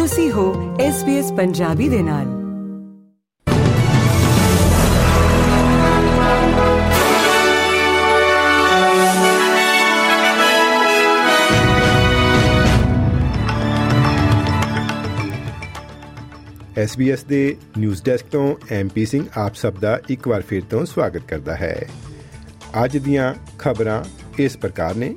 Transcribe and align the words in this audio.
ਤੁਸੀਂ 0.00 0.32
ਹੋ 0.32 0.76
SBS 0.76 1.36
ਪੰਜਾਬੀ 1.36 1.88
ਦੇ 1.88 2.02
ਨਾਲ। 2.02 2.24
SBS 16.84 17.26
ਦੇ 17.28 17.56
ਨਿਊਜ਼ 17.78 18.04
ਡੈਸਕ 18.04 18.24
ਤੋਂ 18.26 18.54
ਐਮਪੀ 18.70 19.06
ਸਿੰਘ 19.06 19.24
ਆਪ 19.36 19.54
ਸਭ 19.54 19.74
ਦਾ 19.74 20.00
ਇੱਕ 20.08 20.28
ਵਾਰ 20.28 20.42
ਫਿਰ 20.42 20.62
ਤੋਂ 20.70 20.86
ਸਵਾਗਤ 20.86 21.22
ਕਰਦਾ 21.28 21.56
ਹੈ। 21.56 21.88
ਅੱਜ 22.84 22.96
ਦੀਆਂ 22.96 23.34
ਖਬਰਾਂ 23.58 24.04
ਇਸ 24.38 24.56
ਪ੍ਰਕਾਰ 24.56 24.94
ਨੇ। 24.94 25.16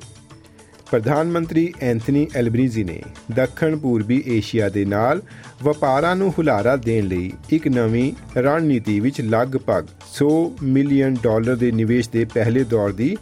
ਪ੍ਰਧਾਨ 0.94 1.28
ਮੰਤਰੀ 1.28 1.74
ਐਂਥਨੀ 1.82 2.28
ਐਲਬਰੀਜ਼ੀ 2.36 2.84
ਨੇ 2.84 3.02
ਦੱਖਣ 3.32 3.76
ਪੂਰਬੀ 3.76 4.24
ਏਸ਼ੀਆ 4.28 4.70
ਦੇ 4.70 4.86
ਨਾਲ 4.86 5.22
ਵਪਾਰਾਂ 5.64 6.16
ਨੂੰ 6.16 6.30
ਹੁਲਾਰਾ 6.38 6.76
ਦੇਣ 6.76 7.08
ਲਈ 7.08 7.32
ਇੱਕ 7.50 7.68
ਨਵੀਂ 7.68 8.14
ਰਣਨੀਤੀ 8.38 9.00
ਵਿੱਚ 9.00 9.22
ਲਗਭਗ 9.22 9.88
100 10.18 10.28
ਮਿਲੀਅਨ 10.64 11.18
ਡਾਲਰ 11.24 11.56
ਦੇ 11.56 11.72
ਨਿਵੇਸ਼ 11.72 12.10
ਦੇ 12.10 12.26
ਪਹਿਲੇ 12.26 12.64
ਦੌਰ 12.64 12.92
ਦੀ 12.92 13.18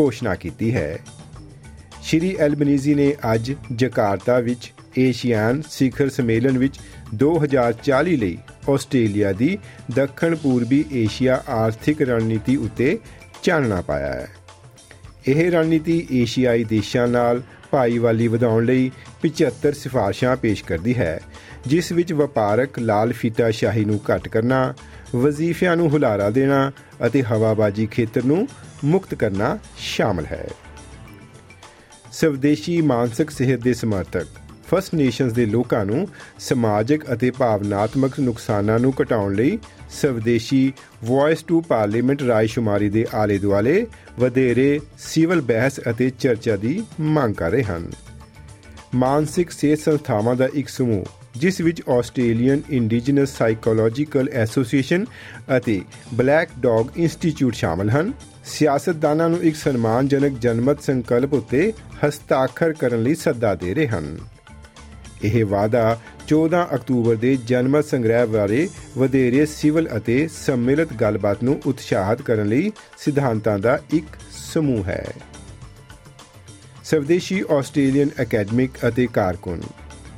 ਘੋਸ਼ਣਾ 0.00 0.34
ਕੀਤੀ 0.34 0.74
ਹੈ। 0.74 0.98
ਸ਼੍ਰੀ 2.02 2.36
ਐਲਬਨੀਜ਼ੀ 2.40 2.94
ਨੇ 2.94 3.14
ਅੱਜ 3.34 3.52
ਜਕਾਰਤਾ 3.72 4.38
ਵਿੱਚ 4.40 4.72
ਏਸ਼ੀਆਨ 4.98 5.62
ਸਿਖਰ 5.70 6.08
ਸੰਮੇਲਨ 6.08 6.58
ਵਿੱਚ 6.58 6.80
2040 7.24 8.16
ਲਈ 8.16 8.38
ਆਸਟ੍ਰੇਲੀਆ 8.70 9.32
ਦੀ 9.32 9.58
ਦੱਖਣ 9.94 10.36
ਪੂਰਬੀ 10.36 10.84
ਏਸ਼ੀਆ 10.92 11.42
ਆਰਥਿਕ 11.48 12.02
ਰਣਨੀਤੀ 12.02 12.56
ਉੱਤੇ 12.56 12.98
ਚਾਨਣਾ 13.42 13.80
ਪਾਇਆ 13.80 14.12
ਹੈ। 14.12 14.28
ਇਹ 15.28 15.50
ਰਣਨੀਤੀ 15.50 16.06
ਏਸ਼ੀਆਈ 16.12 16.64
ਦੇਸ਼ਾਂ 16.64 17.08
ਨਾਲ 17.08 17.42
ਭਾਈਵਾਲੀ 17.70 18.28
ਵਧਾਉਣ 18.28 18.64
ਲਈ 18.64 18.90
75 19.22 19.72
ਸਿਫਾਰਸ਼ਾਂ 19.72 20.36
ਪੇਸ਼ 20.36 20.64
ਕਰਦੀ 20.64 20.94
ਹੈ, 20.94 21.20
ਜਿਸ 21.66 21.92
ਵਿੱਚ 21.92 22.12
ਵਪਾਰਕ 22.12 22.78
ਲਾਲ 22.78 23.12
ਫੀਤਾ 23.12 23.50
ਸ਼ਾਹੀ 23.50 23.84
ਨੂੰ 23.84 24.00
ਘਟ 24.10 24.28
ਕਰਨਾ, 24.28 24.74
ਵਜ਼ੀਫਿਆਂ 25.16 25.76
ਨੂੰ 25.76 25.88
ਹੁਲਾਰਾ 25.90 26.30
ਦੇਣਾ 26.30 26.72
ਅਤੇ 27.06 27.22
ਹਵਾਬਾਜੀ 27.22 27.86
ਖੇਤਰ 27.86 28.24
ਨੂੰ 28.24 28.48
ਮੁਕਤ 28.84 29.14
ਕਰਨਾ 29.14 29.58
ਸ਼ਾਮਲ 29.78 30.26
ਹੈ। 30.26 30.48
ਸਵਦੇਸ਼ੀ 32.12 32.80
ਮਾਨਸਿਕ 32.80 33.30
ਸਿਹਤ 33.30 33.60
ਦੇ 33.60 33.74
ਸਮਰਥਕ 33.74 34.26
ਫਸਟ 34.74 34.94
ਨੇਸ਼ਨਸ 34.94 35.32
ਦੇ 35.32 35.46
ਲੋਕਾਂ 35.46 35.84
ਨੂੰ 35.86 36.08
ਸਮਾਜਿਕ 36.38 37.12
ਅਤੇ 37.12 37.30
ਭਾਵਨਾਤਮਕ 37.30 38.20
ਨੁਕਸਾਨਾਂ 38.20 38.78
ਨੂੰ 38.78 38.92
ਘਟਾਉਣ 39.02 39.34
ਲਈ 39.34 39.58
ਸਵਦੇਸ਼ੀ 39.90 40.72
ਵੌਇਸ 41.04 41.42
ਟੂ 41.42 41.60
ਪਾਰਲੀਮੈਂਟ 41.60 42.22
ਰਾਇਸ਼ੁਮਾਰੀ 42.22 42.88
ਦੇ 42.88 43.06
ਆਲੇ 43.14 43.38
ਦੁਆਲੇ 43.38 43.86
ਵਧੇਰੇ 44.18 44.80
ਸਿਵਲ 44.98 45.40
ਬਹਿਸ 45.40 45.80
ਅਤੇ 45.90 46.10
ਚਰਚਾ 46.10 46.56
ਦੀ 46.56 46.84
ਮੰਗ 47.00 47.34
ਕਰ 47.34 47.50
ਰਹੇ 47.50 47.62
ਹਨ। 47.62 47.90
ਮਾਨਸਿਕ 48.94 49.50
ਸਿਹਤ 49.50 49.78
ਸੰਸਥਾਵਾਂ 49.78 50.36
ਦਾ 50.36 50.48
ਇੱਕ 50.54 50.68
ਸਮੂਹ, 50.68 51.04
ਜਿਸ 51.36 51.60
ਵਿੱਚ 51.60 51.82
ਆਸਟ੍ਰੇਲੀਅਨ 51.88 52.60
ਇੰਡੀਜੀਨਸ 52.70 53.36
ਸਾਈਕੋਲੋਜੀਕਲ 53.38 54.28
ਐਸੋਸੀਏਸ਼ਨ 54.32 55.04
ਅਤੇ 55.56 55.80
ਬਲੈਕ 56.14 56.48
ਡੌਗ 56.60 56.86
ਇੰਸਟੀਚਿਊਟ 56.96 57.54
ਸ਼ਾਮਲ 57.54 57.90
ਹਨ। 57.90 58.12
ਸਿਆਸਤਦਾਨਾਂ 58.44 59.28
ਨੂੰ 59.28 59.42
ਇੱਕ 59.42 59.56
ਸਨਮਾਨਜਨਕ 59.56 60.38
ਜਨਮਤ 60.38 60.82
ਸੰਕਲਪ 60.82 61.32
ਉੱਤੇ 61.32 61.72
ਹਸਤਾਖਰ 62.06 62.72
ਕਰਨ 62.72 63.02
ਲਈ 63.02 63.14
ਸੱਦਾ 63.14 63.54
ਦੇ 63.54 63.74
ਰਹੇ 63.74 63.86
ਹਨ। 63.86 64.18
ਇਹ 65.24 65.44
ਵਾਅਦਾ 65.44 66.00
14 66.28 66.62
ਅਕਤੂਬਰ 66.74 67.16
ਦੇ 67.16 67.36
ਜਨਮਤ 67.36 67.84
ਸੰਗ੍ਰਹਿ 67.84 68.26
ਬਾਰੇ 68.26 68.68
ਵਧੇਰੇ 68.98 69.46
ਸਿਵਲ 69.46 69.88
ਅਤੇ 69.96 70.28
ਸੰਮਿਲਿਤ 70.46 70.92
ਗੱਲਬਾਤ 70.92 71.42
ਨੂੰ 71.42 71.60
ਉਤਸ਼ਾਹਿਤ 71.66 72.22
ਕਰਨ 72.22 72.48
ਲਈ 72.48 72.72
ਸਿਧਾਂਤਾਂ 72.98 73.58
ਦਾ 73.58 73.78
ਇੱਕ 73.90 74.06
ਸਮੂਹ 74.52 74.84
ਹੈ। 74.84 75.04
ਸਵਦੇਸ਼ੀ 76.84 77.44
ਆਸਟ੍ਰੇਲੀਅਨ 77.50 78.08
ਅਕੈਡਮਿਕ 78.22 78.70
ਅਤੇ 78.88 79.06
ਕਾਰਕੁਨ 79.06 79.62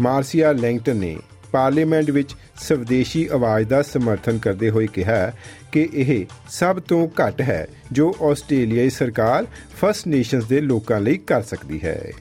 ਮਾਰਸੀਆ 0.01 0.53
ਲੈਂਗਟਨ 0.53 0.97
ਨੇ 0.97 1.17
ਪਾਰਲੀਮੈਂਟ 1.53 2.11
ਵਿੱਚ 2.11 2.35
ਸਵਦੇਸ਼ੀ 2.61 3.29
ਆਵਾਜ਼ 3.33 3.69
ਦਾ 3.69 3.83
ਸਮਰਥਨ 3.83 4.39
ਕਰਦੇ 4.39 4.71
ਹੋਏ 4.71 4.87
ਕਿਹਾ 4.87 5.33
ਕਿ 5.73 5.89
ਇਹ 5.93 6.27
ਸਭ 6.49 6.81
ਤੋਂ 6.81 7.09
ਘੱਟ 7.09 7.41
ਹੈ 7.41 7.67
ਜੋ 7.93 8.17
ਆਸਟ੍ਰੇਲੀਆਈ 8.23 8.91
ਸਰਕਾਰ 8.91 9.47
ਫਸਟ 9.81 10.09
ਨੇਸ਼ਨਸ 10.09 10.45
ਦੇ 10.45 10.61
ਲੋਕਾਂ 10.61 11.01
ਲਈ 11.01 11.19
ਕਰ 11.19 11.43
ਸਕਦੀ 11.43 11.81
ਹੈ। 11.85 12.13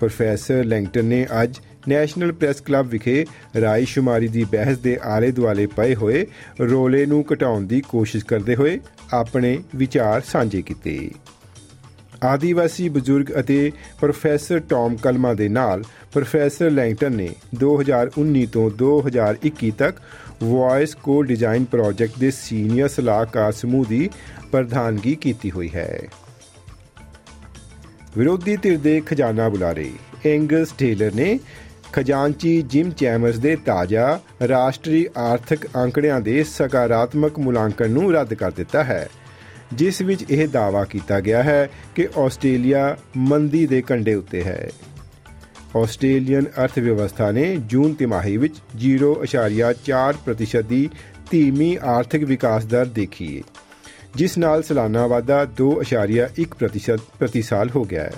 ਪ੍ਰੋਫੈਸਰ 0.00 0.64
ਲੈਂਗਟਨ 0.64 1.04
ਨੇ 1.04 1.26
ਅੱਜ 1.42 1.60
ਨੈਸ਼ਨਲ 1.88 2.32
ਪ੍ਰੈਸ 2.32 2.60
ਕਲੱਬ 2.60 2.88
ਵਿਖੇ 2.88 3.24
ਰਾਈ 3.60 3.84
ਸ਼ੁਮਾਰੀ 3.84 4.28
ਦੀ 4.28 4.44
ਬਹਿਸ 4.44 4.78
ਦੇ 4.78 4.98
ਆਲੇ 5.02 5.30
ਦੁਆਲੇ 5.30 5.66
ਪਏ 5.66 5.94
ਹੋਏ 5.94 6.26
ਰੋਲੇ 6.60 7.06
ਨੂੰ 7.06 7.24
ਘਟਾਉਣ 7.32 7.66
ਦੀ 7.66 7.80
ਕੋਸ਼ਿਸ਼ 7.88 8.24
ਕਰਦੇ 8.24 8.56
ਹੋਏ 8.56 8.78
ਆਪਣੇ 9.12 9.58
ਵਿਚਾਰ 9.76 10.20
ਸਾਂਝੇ 10.20 10.62
ਕੀਤੇ। 10.62 11.10
ਆਦੀਵਾਸੀ 12.24 12.88
ਬਜ਼ੁਰਗ 12.88 13.26
ਅਤੇ 13.40 13.72
ਪ੍ਰੋਫੈਸਰ 14.00 14.58
ਟੌਮ 14.58 14.96
ਕਲਮਾ 14.96 15.34
ਦੇ 15.34 15.48
ਨਾਲ 15.48 15.84
ਪ੍ਰੋਫੈਸਰ 16.12 16.70
ਲੈਂਗਟਨ 16.70 17.12
ਨੇ 17.12 17.28
2019 17.56 18.44
ਤੋਂ 18.52 18.70
2021 18.82 19.70
ਤੱਕ 19.78 19.98
ਵੌਇਸ 20.44 20.94
ਕੋ 20.94 21.22
ਡਿਜ਼ਾਈਨ 21.22 21.64
ਪ੍ਰੋਜੈਕਟ 21.64 22.18
ਦੇ 22.18 22.30
ਸੀਨੀਅਰ 22.30 22.88
ਸਲਾਹਕਾਰ 22.88 23.52
ਸਮੂਹ 23.52 23.84
ਦੀ 23.84 24.10
ਪ੍ਰਧਾਨਗੀ 24.52 25.14
ਕੀਤੀ 25.14 25.50
ਹੋਈ 25.50 25.70
ਹੈ। 25.74 26.00
ਵਿਰੋਧੀ 28.16 28.56
ਧਿਰ 28.56 28.78
ਦੇ 28.78 29.00
ਖਜ਼ਾਨਾ 29.06 29.48
ਬੁਲਾਰੇ 29.48 29.90
ਐਂਗਸ 30.26 30.72
ਟੇਲਰ 30.78 31.14
ਨੇ 31.14 31.38
ਖਜ਼ਾਨਚੀ 31.92 32.62
ਜਿਮ 32.62 32.90
ਚੈਮਰਸ 32.90 33.38
ਦੇ 33.38 33.56
ਤਾਜ਼ਾ 33.56 34.20
ਰਾਸ਼ਟਰੀ 34.48 35.06
ਆਰਥਿਕ 35.18 35.66
ਅੰਕੜਿਆਂ 35.76 36.20
ਦੇ 36.20 36.44
ਸਕਾਰਾਤਮਕ 36.44 37.38
ਮੁਲਾਂਕਣ 37.38 37.90
ਨੂੰ 37.90 38.12
ਰੱਦ 38.12 38.34
ਕਰ 38.34 38.50
ਦਿੱਤਾ 38.50 38.84
ਹੈ, 38.84 39.08
ਜਿਸ 39.74 40.02
ਵਿੱਚ 40.02 40.24
ਇਹ 40.30 40.48
ਦਾਅਵਾ 40.48 40.84
ਕੀਤਾ 40.84 41.20
ਗਿਆ 41.20 41.42
ਹੈ 41.42 41.68
ਕਿ 41.94 42.08
ਆਸਟ੍ਰੇਲੀਆ 42.18 42.96
ਮੰਦੀ 43.16 43.66
ਦੇ 43.66 43.82
ਕੰਢੇ 43.82 44.14
ਉੱਤੇ 44.14 44.42
ਹੈ। 44.44 44.70
ਆਸਟ੍ਰੇਲੀਅਨ 45.76 46.44
ਅਰਥ 46.64 46.78
ਵਿਵਸਥਾ 46.78 47.30
ਨੇ 47.30 47.56
ਜੂਨ 47.56 47.94
ਤਿਮਾਹੀ 47.94 48.36
ਵਿੱਚ 48.36 48.54
0.4% 48.76 50.62
ਦੀ 50.62 50.90
ਧੀਮੀ 51.30 51.78
ਆਰਥਿਕ 51.84 52.24
ਵਿਕਾਸ 52.24 52.64
ਦਰ 52.64 52.86
ਦੇਖੀ 52.86 53.36
ਹੈ 53.38 53.42
ਜਿਸ 54.16 54.38
ਨਾਲ 54.38 54.62
ਸਾਲਾਨਾ 54.62 55.06
ਵਾਧਾ 55.06 55.46
2.1% 55.60 57.00
ਪ੍ਰਤੀ 57.18 57.42
ਸਾਲ 57.42 57.70
ਹੋ 57.76 57.84
ਗਿਆ 57.84 58.02
ਹੈ। 58.02 58.12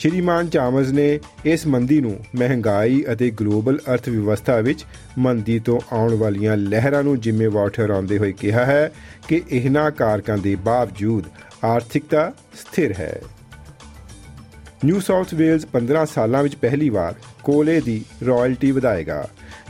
ਸ਼੍ਰੀਮਾਨ 0.00 0.48
ਚਾਮਸ 0.48 0.88
ਨੇ 0.88 1.18
ਇਸ 1.44 1.66
ਮੰਦੀ 1.66 2.00
ਨੂੰ 2.00 2.16
ਮਹਿੰਗਾਈ 2.36 3.04
ਅਤੇ 3.12 3.30
ਗਲੋਬਲ 3.30 3.78
ਅਰਥ 3.92 4.08
ਵਿਵਸਥਾ 4.08 4.56
ਵਿੱਚ 4.60 4.84
ਮੰਦੀ 5.18 5.58
ਤੋਂ 5.58 5.80
ਆਉਣ 5.92 6.14
ਵਾਲੀਆਂ 6.14 6.56
ਲਹਿਰਾਂ 6.56 7.02
ਨੂੰ 7.02 7.20
ਜ਼ਿੰਮੇਵਾਰ 7.20 7.68
ਠਹਿਰਾਉਂਦੇ 7.68 8.18
ਹੋਏ 8.18 8.32
ਕਿਹਾ 8.32 8.64
ਹੈ 8.64 8.90
ਕਿ 9.28 9.42
ਇਹਨਾਂ 9.50 9.90
ਕਾਰਕਾਂ 9.90 10.38
ਦੇ 10.38 10.54
ਬਾਵਜੂਦ 10.54 11.26
ਆਰਥਿਕਤਾ 11.64 12.32
ਸਥਿਰ 12.54 12.92
ਹੈ। 12.92 13.20
ਨਿਊ 14.84 15.00
ਸਾਊਥ 15.00 15.34
ਵੇਲਜ਼ 15.34 15.66
15 15.72 16.04
ਸਾਲਾਂ 16.04 16.42
ਵਿੱਚ 16.42 16.56
ਪਹਿਲੀ 16.56 16.88
ਵਾਰ 16.88 17.14
ਕੋਲੇ 17.42 17.80
ਦੀ 17.80 18.04
ਰਾਇਲਟੀ 18.26 18.70
ਵਧਾਏਗਾ, 18.70 19.26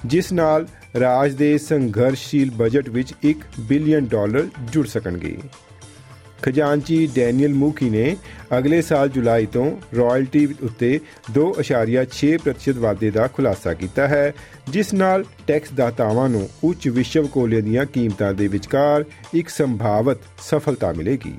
ਜਿਸ 0.06 0.32
ਨਾਲ 0.32 0.66
ਰਾਜ 1.00 1.34
ਦੇ 1.34 1.56
ਸੰਘਰਸ਼ੀਲ 1.58 2.50
ਬਜਟ 2.50 2.88
ਵਿੱਚ 2.88 3.14
1 3.24 3.42
ਬਿਲੀਅਨ 3.60 4.06
ਡਾਲਰ 4.06 4.48
ਜੁੜ 4.72 4.86
ਸਕਣਗੇ। 4.86 5.36
ਖਜ਼ਾਨਚੀ 6.42 7.06
ਡੈਨੀਅਲ 7.14 7.54
ਮੂਕੀ 7.54 7.90
ਨੇ 7.90 8.16
ਅਗਲੇ 8.58 8.82
ਸਾਲ 8.82 9.08
ਜੁਲਾਈ 9.08 9.46
ਤੋਂ 9.46 9.76
ਰਾਇਲਟੀ 9.96 10.48
ਉੱਤੇ 10.62 11.00
2.6% 11.32 12.78
ਵਾਧੇ 12.78 13.10
ਦਾ 13.10 13.26
ਖੁਲਾਸਾ 13.26 13.74
ਕੀਤਾ 13.74 14.08
ਹੈ, 14.08 14.32
ਜਿਸ 14.70 14.94
ਨਾਲ 14.94 15.24
ਟੈਕਸ 15.46 15.72
ਦਾਤਾਵਾਂ 15.72 16.28
ਨੂੰ 16.28 16.48
ਉੱਚ 16.64 16.88
ਵਿਸ਼ਵ 16.88 17.26
ਕੋਲੇ 17.26 17.60
ਦੀਆਂ 17.60 17.86
ਕੀਮਤਾਂ 17.86 18.34
ਦੇ 18.34 18.48
ਵਿਚਕਾਰ 18.48 19.04
ਇੱਕ 19.34 19.48
ਸੰਭਾਵਤ 19.48 20.18
ਸਫਲਤਾ 20.42 20.92
ਮਿਲੇਗੀ। 20.92 21.34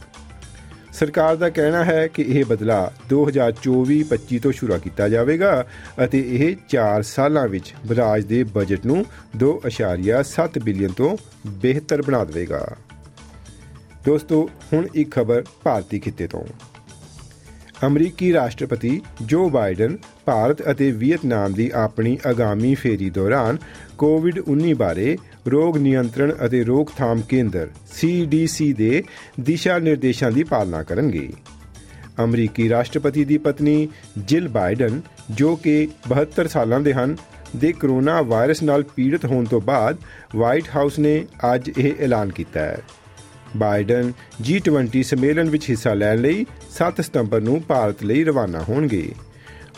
ਸਰਕਾਰ 0.94 1.36
ਦਾ 1.36 1.50
ਕਹਿਣਾ 1.50 1.84
ਹੈ 1.84 2.08
ਕਿ 2.08 2.22
ਇਹ 2.22 2.46
ਬਦਲਾ 2.46 2.92
2024-25 3.10 4.40
ਤੋਂ 4.40 4.52
ਸ਼ੁਰੂ 4.52 4.80
ਕੀਤਾ 4.80 5.10
ਜਾਵੇਗਾ 5.10 5.66
ਅਤੇ 6.06 6.20
ਇਹ 6.28 6.56
4 6.70 7.02
ਸਾਲਾਂ 7.02 7.48
ਵਿੱਚ 7.48 7.74
ਰਾਜ 7.98 8.26
ਦੇ 8.26 8.44
ਬਜਟ 8.44 8.86
ਨੂੰ 8.86 9.06
2.7 9.38 10.60
ਬਿਲੀਅਨ 10.64 10.92
ਤੋਂ 10.92 11.18
ਬਿਹਤਰ 11.48 12.02
ਬਣਾ 12.02 12.26
ਦੇਵੇਗਾ। 12.26 12.76
ਦੋਸਤੋ, 14.06 14.50
ਹੁਣ 14.74 14.88
ਇੱਕ 14.96 15.12
ਖਬਰ 15.12 15.44
ਭਾਰਤੀ 15.64 16.00
ਖਿੱਤੇ 16.00 16.28
ਤੋਂ। 16.28 16.44
ਅਮਰੀਕੀ 17.86 18.34
ਰਾਸ਼ਟਰਪਤੀ 18.34 19.02
ਜੋ 19.22 19.50
ਬਾਈਡਨ 19.50 19.98
ਭਾਰਤ 20.26 20.72
ਅਤੇ 20.72 20.92
ਵੀਅਤਨਾਮ 20.92 21.53
ਦੀ 21.53 21.72
ਆਪਣੀ 21.74 22.18
ਆਗਾਮੀ 22.28 22.76
ਫੇਰੀ 22.76 23.09
ਦੌਰਾਨ 23.09 23.58
ਕੋਵਿਡ-19 23.98 24.74
ਬਾਰੇ 24.74 25.18
ਰੋਗ 25.48 25.78
ਨਿਯੰਤਰਣ 25.78 26.34
ਅਤੇ 26.46 26.64
ਰੋਕਥਾਮ 26.64 27.22
ਕੇਂਦਰ 27.22 27.70
CDC 28.00 28.74
ਦੇ 28.74 29.03
ਦਿਸ਼ਾ 29.40 29.80
ਨਿਰਦੇਸ਼ਾਂ 29.80 30.32
ਦੀ 30.32 30.44
ਪਾਲਣਾ 30.44 30.84
ਕਰਨਗੇ। 30.84 31.30
ਅਮਰੀਕੀ 32.24 32.70
ਰਾਸ਼ਟਰਪਤੀ 32.70 33.24
ਦੀ 33.24 33.38
ਪਤਨੀ 33.38 33.90
ਜਿਲ 34.18 34.47
ਬਾਈਡਨ, 34.47 35.02
ਜੋ 35.32 35.56
ਕਿ 35.56 35.88
72 36.09 36.47
ਸਾਲਾਂ 36.47 36.80
ਦੇ 36.80 36.94
ਹਨ, 36.94 37.16
ਦੇ 37.56 37.74
ਕਰੋਨਾ 37.74 38.22
ਵਾਇਰਸ 38.22 38.64
ਨਾਲ 38.64 38.84
ਪੀੜਤ 38.84 39.26
ਹੋਣ 39.26 39.46
ਤੋਂ 39.46 39.62
ਬਾਅਦ 39.62 39.97
ਵਾਈਟ 40.36 40.64
ਹਾਊਸ 40.76 41.00
ਨੇ 41.00 41.26
ਅੱਜ 41.56 41.72
ਇਹ 41.78 41.94
ਐਲਾਨ 42.00 42.30
ਕੀਤਾ 42.30 42.59
ਹੈ। 42.59 42.78
ਬਾਈਡਨ 43.58 44.14
G20 44.50 45.02
ਸੰਮੇਲਨ 45.03 45.50
ਵਿੱਚ 45.50 45.70
ਹਿੱਸਾ 45.70 45.94
ਲੈਣ 45.94 46.18
ਲਈ 46.18 46.46
7 46.70 47.02
ਸਤੰਬਰ 47.02 47.42
ਨੂੰ 47.42 47.64
ਭਾਰਤ 47.68 48.03
ਲਈ 48.03 48.24
ਰਵਾਨਾ 48.24 48.62
ਹੋਣਗੇ। 48.62 49.12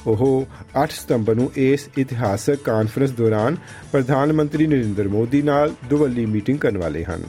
ਉਹ 0.07 0.45
8 0.83 0.91
ਸਤੰਬਰ 0.91 1.35
ਨੂੰ 1.35 1.51
ਇਸ 1.55 1.89
ਇਤਿਹਾਸਕ 1.97 2.55
ਕਾਨਫਰੰਸ 2.55 3.11
ਦੌਰਾਨ 3.11 3.57
ਪ੍ਰਧਾਨ 3.91 4.33
ਮੰਤਰੀ 4.33 4.67
ਨਰਿੰਦਰ 4.67 5.07
ਮੋਦੀ 5.07 5.41
ਨਾਲ 5.41 5.73
ਦੁਵੱਲੀ 5.89 6.25
ਮੀਟਿੰਗ 6.25 6.59
ਕਰਨ 6.59 6.77
ਵਾਲੇ 6.77 7.03
ਹਨ। 7.03 7.23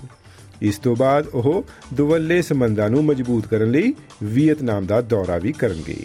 ਇਸ 0.62 0.78
ਤੋਂ 0.78 0.96
ਬਾਅਦ 0.96 1.26
ਉਹ 1.26 1.64
ਦੁਵੱਲੇ 1.94 2.42
ਸੰਬੰਧਾਂ 2.42 2.90
ਨੂੰ 2.90 3.04
ਮਜ਼ਬੂਤ 3.04 3.46
ਕਰਨ 3.46 3.70
ਲਈ 3.70 3.94
ਵੀਅਤਨਾਮ 4.22 4.86
ਦਾ 4.86 5.00
ਦੌਰਾ 5.00 5.38
ਵੀ 5.38 5.52
ਕਰਨਗੇ। 5.52 5.96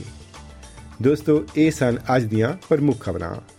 ਦੋਸਤੋ, 1.02 1.46
ਇਹ 1.58 1.72
ਸਨ 1.72 1.98
ਅੱਜ 2.16 2.24
ਦੀਆਂ 2.24 2.54
ਪ੍ਰਮੁੱਖ 2.70 3.00
ਖਬਰਾਂ। 3.00 3.59